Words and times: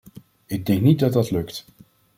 Ik 0.45 0.65
denk 0.65 0.81
niet 0.81 0.99
dat 0.99 1.13
dat 1.13 1.31
lukt. 1.31 1.65